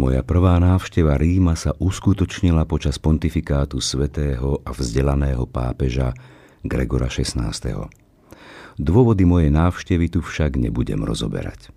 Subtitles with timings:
[0.00, 6.16] Moja prvá návšteva Ríma sa uskutočnila počas pontifikátu svetého a vzdelaného pápeža
[6.64, 7.52] Gregora XVI.
[8.80, 11.68] Dôvody mojej návštevy tu však nebudem rozoberať.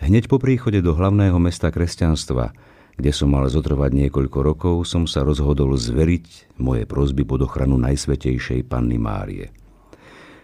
[0.00, 2.56] Hneď po príchode do hlavného mesta kresťanstva,
[2.96, 8.64] kde som mal zotrvať niekoľko rokov, som sa rozhodol zveriť moje prosby pod ochranu Najsvetejšej
[8.72, 9.52] Panny Márie.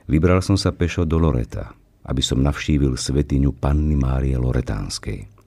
[0.04, 1.72] Vybral som sa pešo do Loreta,
[2.04, 5.37] aby som navštívil svetiňu Panny Márie Loretánskej.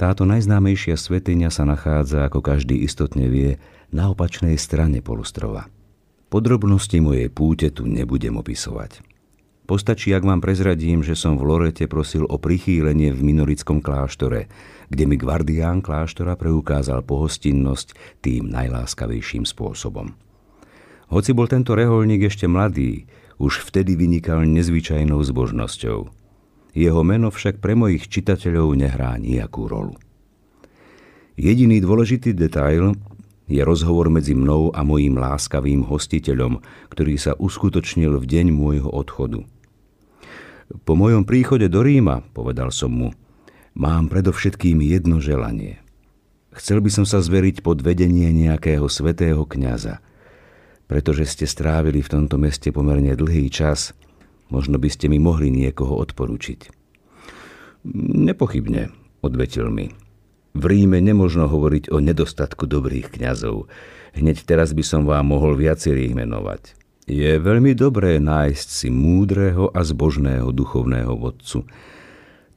[0.00, 3.60] Táto najznámejšia svetiňa sa nachádza, ako každý istotne vie,
[3.92, 5.68] na opačnej strane polostrova.
[6.32, 9.04] Podrobnosti mojej púte tu nebudem opisovať.
[9.68, 14.48] Postačí, ak vám prezradím, že som v Lorete prosil o prichýlenie v minorickom kláštore,
[14.88, 17.92] kde mi guardián kláštora preukázal pohostinnosť
[18.24, 20.16] tým najláskavejším spôsobom.
[21.12, 23.04] Hoci bol tento reholník ešte mladý,
[23.36, 26.08] už vtedy vynikal nezvyčajnou zbožnosťou–
[26.74, 29.94] jeho meno však pre mojich čitateľov nehrá nejakú rolu.
[31.40, 32.94] Jediný dôležitý detail
[33.50, 39.42] je rozhovor medzi mnou a mojím láskavým hostiteľom, ktorý sa uskutočnil v deň môjho odchodu.
[40.86, 43.08] Po mojom príchode do Ríma, povedal som mu,
[43.74, 45.82] mám predovšetkým jedno želanie.
[46.54, 49.98] Chcel by som sa zveriť pod vedenie nejakého svetého kňaza,
[50.86, 53.90] pretože ste strávili v tomto meste pomerne dlhý čas–
[54.50, 56.70] Možno by ste mi mohli niekoho odporúčiť.
[58.20, 58.92] Nepochybne,
[59.22, 59.94] odvetil mi.
[60.52, 63.70] V Ríme nemožno hovoriť o nedostatku dobrých kňazov.
[64.18, 66.74] Hneď teraz by som vám mohol viacerých menovať.
[67.06, 71.66] Je veľmi dobré nájsť si múdreho a zbožného duchovného vodcu.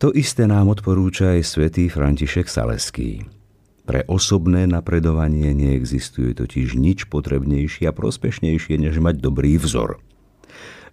[0.02, 3.24] To isté nám odporúča aj svätý František Saleský.
[3.84, 10.00] Pre osobné napredovanie neexistuje totiž nič potrebnejšie a prospešnejšie, než mať dobrý vzor.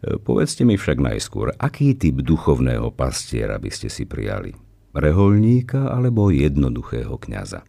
[0.01, 4.57] Povedzte mi však najskôr, aký typ duchovného pastiera by ste si prijali?
[4.97, 7.61] Reholníka alebo jednoduchého kňaza?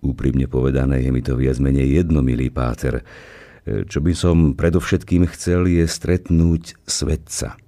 [0.00, 3.04] Úprimne povedané je mi to viac menej jedno, milý páter.
[3.68, 7.60] Čo by som predovšetkým chcel je stretnúť svetca.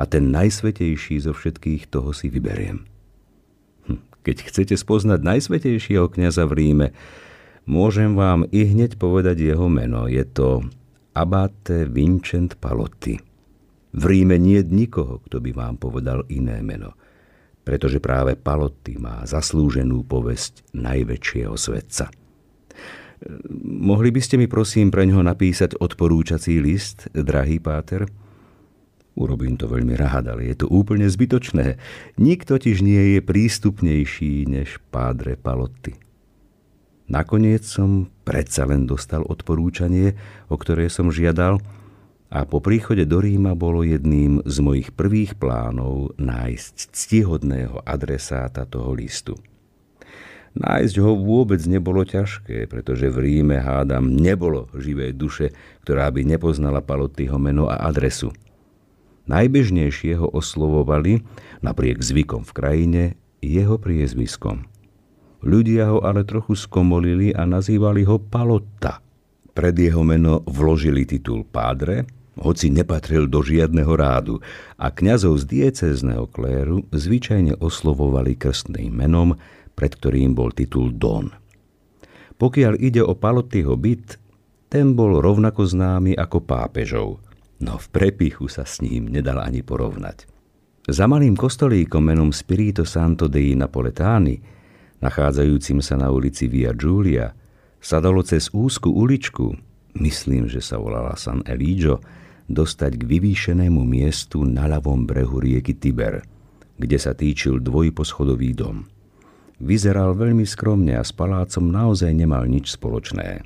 [0.00, 2.88] A ten najsvetejší zo všetkých toho si vyberiem.
[3.84, 6.88] Hm, keď chcete spoznať najsvetejšieho kňaza v Ríme,
[7.68, 10.08] môžem vám i hneď povedať jeho meno.
[10.08, 10.64] Je to
[11.14, 13.18] abate Vincent Palotti.
[13.90, 16.94] V Ríme nie je nikoho, kto by vám povedal iné meno,
[17.66, 22.08] pretože práve Palotti má zaslúženú povesť najväčšieho svetca.
[23.60, 28.08] Mohli by ste mi prosím pre ňoho napísať odporúčací list, drahý páter?
[29.18, 31.76] Urobím to veľmi rád, ale je to úplne zbytočné.
[32.16, 36.09] Nik totiž nie je prístupnejší než pádre Palotti.
[37.10, 40.14] Nakoniec som predsa len dostal odporúčanie,
[40.46, 41.58] o ktoré som žiadal
[42.30, 48.94] a po príchode do Ríma bolo jedným z mojich prvých plánov nájsť ctihodného adresáta toho
[48.94, 49.34] listu.
[50.54, 55.46] Nájsť ho vôbec nebolo ťažké, pretože v Ríme hádam nebolo živej duše,
[55.82, 58.30] ktorá by nepoznala Palottyho meno a adresu.
[59.26, 61.26] Najbežnejšie ho oslovovali,
[61.58, 63.02] napriek zvykom v krajine,
[63.42, 64.62] jeho priezviskom–
[65.40, 69.00] Ľudia ho ale trochu skomolili a nazývali ho Palotta.
[69.56, 72.04] Pred jeho meno vložili titul pádre,
[72.40, 74.40] hoci nepatril do žiadneho rádu
[74.76, 79.36] a kňazov z diecézneho kléru zvyčajne oslovovali krstným menom,
[79.76, 81.32] pred ktorým bol titul Don.
[82.40, 84.16] Pokiaľ ide o Palottyho byt,
[84.72, 87.08] ten bol rovnako známy ako pápežov,
[87.60, 90.24] no v prepichu sa s ním nedal ani porovnať.
[90.88, 94.59] Za malým kostolíkom menom Spirito Santo dei Napoletáni
[95.00, 97.32] nachádzajúcim sa na ulici Via Giulia,
[97.80, 99.56] sa dalo cez úzku uličku,
[99.96, 102.04] myslím, že sa volala San Eligio,
[102.50, 106.20] dostať k vyvýšenému miestu na ľavom brehu rieky Tiber,
[106.76, 108.84] kde sa týčil dvojposchodový dom.
[109.60, 113.44] Vyzeral veľmi skromne a s palácom naozaj nemal nič spoločné.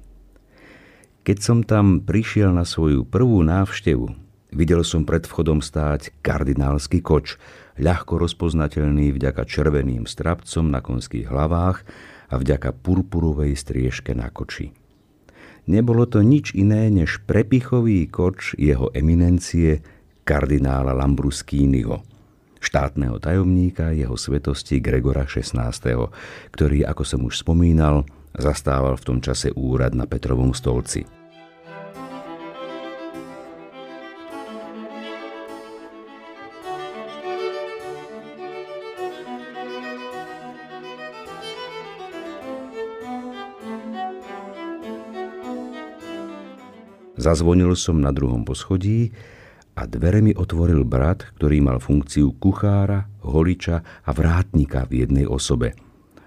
[1.26, 4.12] Keď som tam prišiel na svoju prvú návštevu,
[4.54, 7.36] videl som pred vchodom stáť kardinálsky koč,
[7.76, 11.82] ľahko rozpoznateľný vďaka červeným strapcom na konských hlavách
[12.30, 14.70] a vďaka purpurovej striežke na koči.
[15.64, 19.80] Nebolo to nič iné než prepichový koč jeho eminencie
[20.24, 22.00] kardinála Lambruskýnyho,
[22.60, 25.72] štátneho tajomníka jeho svetosti Gregora XVI.,
[26.52, 31.23] ktorý, ako som už spomínal, zastával v tom čase úrad na Petrovom stolci.
[47.14, 49.14] Zazvonil som na druhom poschodí
[49.78, 55.78] a dvere mi otvoril brat, ktorý mal funkciu kuchára, holiča a vrátnika v jednej osobe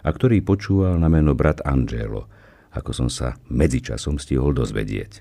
[0.07, 2.31] a ktorý počúval na meno brat Angelo,
[2.71, 5.19] ako som sa medzičasom stihol dozvedieť.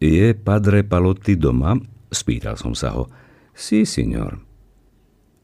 [0.00, 1.76] Je padre Palotti doma?
[2.08, 3.12] Spýtal som sa ho.
[3.52, 4.40] Si, signor.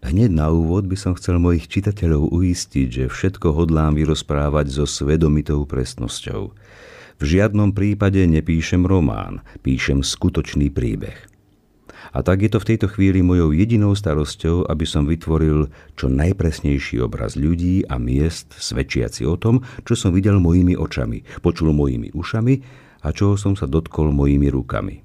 [0.01, 5.69] Hneď na úvod by som chcel mojich čitateľov uistiť, že všetko hodlám vyrozprávať so svedomitou
[5.69, 6.57] presnosťou.
[7.17, 11.17] V žiadnom prípade nepíšem román, píšem skutočný príbeh.
[12.13, 17.01] A tak je to v tejto chvíli mojou jedinou starosťou, aby som vytvoril čo najpresnejší
[17.01, 22.55] obraz ľudí a miest svedčiaci o tom, čo som videl mojimi očami, počul mojimi ušami
[23.01, 25.03] a čoho som sa dotkol mojimi rukami.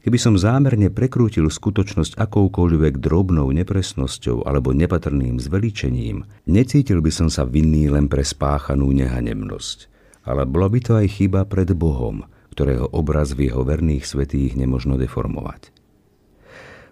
[0.00, 7.44] Keby som zámerne prekrútil skutočnosť akoukoľvek drobnou nepresnosťou alebo nepatrným zveličením, necítil by som sa
[7.44, 9.89] vinný len pre spáchanú nehanemnosť.
[10.26, 15.00] Ale bola by to aj chyba pred Bohom, ktorého obraz v jeho verných svetých nemožno
[15.00, 15.72] deformovať.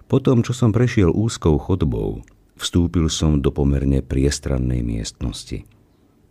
[0.09, 2.25] Potom, čo som prešiel úzkou chodbou,
[2.57, 5.69] vstúpil som do pomerne priestrannej miestnosti.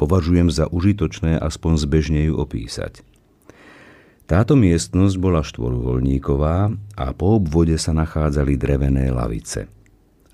[0.02, 3.06] Považujem za užitočné aspoň zbežne ju opísať.
[4.28, 9.72] Táto miestnosť bola štvoruholníková a po obvode sa nachádzali drevené lavice.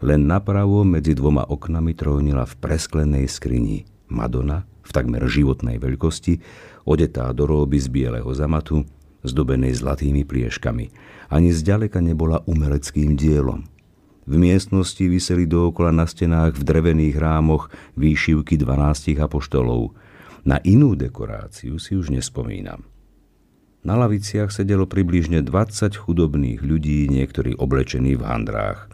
[0.01, 6.43] Len napravo medzi dvoma oknami trónila v presklenej skrini Madonna v takmer životnej veľkosti,
[6.83, 8.83] odetá do róby z bieleho zamatu,
[9.23, 10.85] zdobenej zlatými plieškami.
[11.31, 13.63] Ani zďaleka nebola umeleckým dielom.
[14.23, 17.67] V miestnosti vyseli dookola na stenách v drevených rámoch
[17.99, 19.91] výšivky 12 apoštolov.
[20.47, 22.83] Na inú dekoráciu si už nespomínam.
[23.83, 28.87] Na laviciach sedelo približne 20 chudobných ľudí, niektorí oblečení v handrách.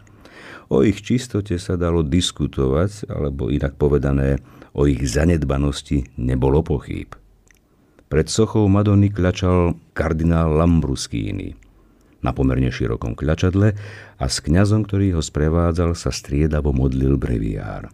[0.66, 4.42] O ich čistote sa dalo diskutovať, alebo inak povedané,
[4.76, 7.16] o ich zanedbanosti nebolo pochýb.
[8.10, 11.70] Pred sochou Madony kľačal kardinál Lambruskýny
[12.20, 13.74] na pomerne širokom kľačadle
[14.20, 17.88] a s kňazom, ktorý ho sprevádzal, sa striedavo modlil breviár.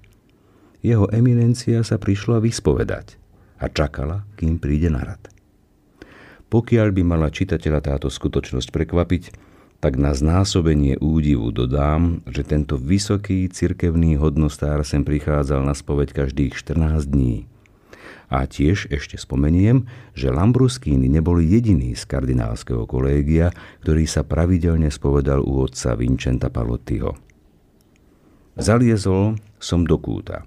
[0.82, 3.19] Jeho eminencia sa prišla vyspovedať
[3.62, 5.23] a čakala, kým príde na rad.
[6.46, 9.25] Pokiaľ by mala čitateľa táto skutočnosť prekvapiť,
[9.81, 16.56] tak na znásobenie údivu dodám, že tento vysoký cirkevný hodnostár sem prichádzal na spoveď každých
[16.56, 17.34] 14 dní–
[18.26, 23.55] a tiež ešte spomeniem, že Lambruskýny nebol jediný z kardinálskeho kolégia,
[23.87, 27.14] ktorý sa pravidelne spovedal u otca Vincenta Palottiho.
[28.58, 30.43] Zaliezol som do kúta.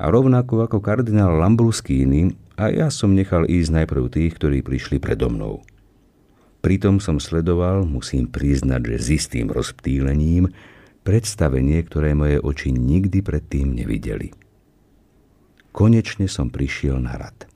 [0.00, 5.32] A rovnako ako kardinál Lambruskýny, a ja som nechal ísť najprv tých, ktorí prišli predo
[5.32, 5.64] mnou.
[6.60, 10.52] Pritom som sledoval, musím priznať, že s istým rozptýlením,
[11.00, 14.36] predstavenie, ktoré moje oči nikdy predtým nevideli.
[15.72, 17.48] Konečne som prišiel na rad.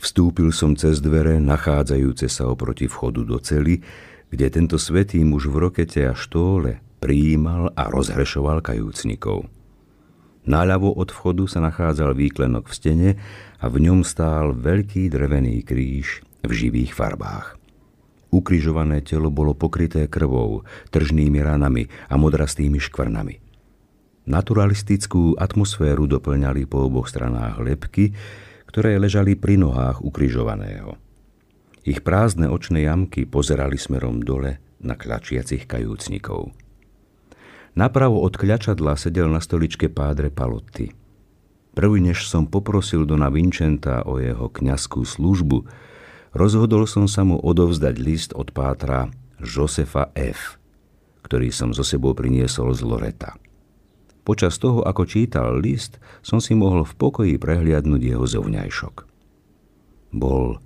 [0.00, 3.84] Vstúpil som cez dvere, nachádzajúce sa oproti vchodu do cely,
[4.32, 9.46] kde tento svetý muž v rokete a štóle prijímal a rozhrešoval kajúcnikov.
[10.48, 13.10] Náľavo od vchodu sa nachádzal výklenok v stene
[13.60, 17.59] a v ňom stál veľký drevený kríž v živých farbách.
[18.30, 20.62] Ukrižované telo bolo pokryté krvou,
[20.94, 23.42] tržnými ranami a modrastými škvrnami–
[24.30, 28.14] Naturalistickú atmosféru doplňali po oboch stranách lepky,
[28.70, 30.94] ktoré ležali pri nohách ukrižovaného.
[31.82, 36.54] Ich prázdne očné jamky pozerali smerom dole na kľačiacich kajúcnikov.
[37.74, 40.94] Napravo od kľačadla sedel na stoličke pádre Palotti.
[41.74, 45.66] Prvý, než som poprosil Dona Vincenta o jeho kňazskú službu,
[46.34, 49.10] rozhodol som sa mu odovzdať list od pátra
[49.40, 50.60] Josefa F.,
[51.26, 53.38] ktorý som zo sebou priniesol z Loreta.
[54.20, 58.94] Počas toho, ako čítal list, som si mohol v pokoji prehliadnúť jeho zovňajšok.
[60.12, 60.60] Bol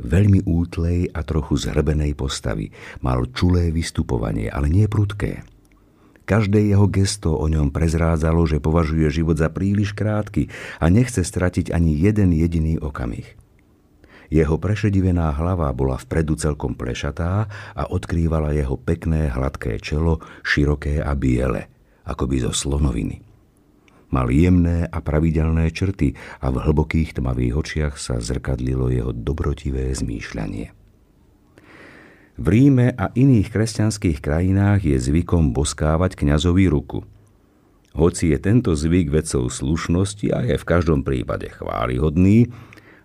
[0.00, 2.72] veľmi útlej a trochu zhrbenej postavy.
[3.04, 5.44] Mal čulé vystupovanie, ale nie prudké.
[6.28, 10.46] Každé jeho gesto o ňom prezrádzalo, že považuje život za príliš krátky
[10.78, 13.39] a nechce stratiť ani jeden jediný okamih.
[14.30, 21.12] Jeho prešedivená hlava bola vpredu celkom plešatá a odkrývala jeho pekné hladké čelo, široké a
[21.18, 21.66] biele–
[22.10, 23.22] akoby zo slonoviny.
[24.10, 30.74] Mal jemné a pravidelné črty a v hlbokých tmavých očiach sa zrkadlilo jeho dobrotivé zmýšľanie.
[32.40, 37.06] V Ríme a iných kresťanských krajinách je zvykom boskávať kňazovi ruku.
[37.94, 42.50] Hoci je tento zvyk vecou slušnosti a je v každom prípade chválihodný,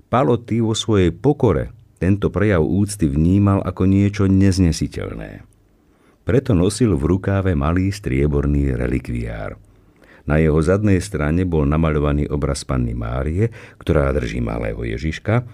[0.07, 5.41] Paloty vo svojej pokore tento prejav úcty vnímal ako niečo neznesiteľné.
[6.25, 9.57] Preto nosil v rukáve malý strieborný relikviár.
[10.25, 15.45] Na jeho zadnej strane bol namaľovaný obraz Panny Márie, ktorá drží malého Ježiška,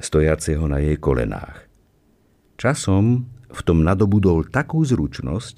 [0.00, 1.68] stojaceho na jej kolenách.
[2.56, 5.56] Časom v tom nadobudol takú zručnosť,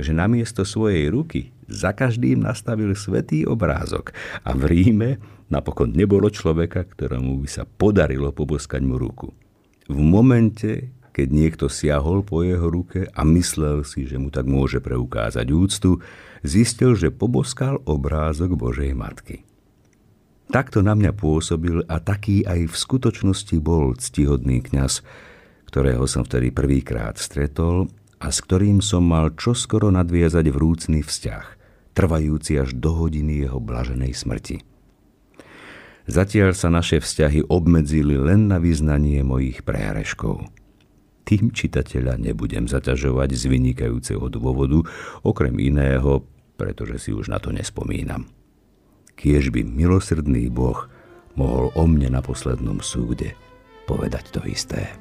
[0.00, 4.14] že namiesto svojej ruky za každým nastavil svetý obrázok
[4.46, 5.10] a v Ríme
[5.50, 9.30] napokon nebolo človeka, ktorému by sa podarilo poboskať mu ruku.
[9.86, 14.82] V momente, keď niekto siahol po jeho ruke a myslel si, že mu tak môže
[14.82, 16.02] preukázať úctu,
[16.42, 19.46] zistil, že poboskal obrázok Božej Matky.
[20.46, 25.02] Takto na mňa pôsobil a taký aj v skutočnosti bol ctihodný kňaz,
[25.66, 27.90] ktorého som vtedy prvýkrát stretol
[28.22, 31.44] a s ktorým som mal čoskoro nadviazať vrúcný vzťah,
[31.96, 34.60] trvajúci až do hodiny jeho blaženej smrti.
[36.06, 40.44] Zatiaľ sa naše vzťahy obmedzili len na vyznanie mojich prehreškov–
[41.26, 44.86] tým čitateľa nebudem zaťažovať z vynikajúceho dôvodu,
[45.26, 46.22] okrem iného,
[46.54, 48.30] pretože si už na to nespomínam.
[49.18, 50.86] Kiež by milosrdný Boh
[51.34, 53.34] mohol o mne na poslednom súde
[53.90, 54.94] povedať to isté.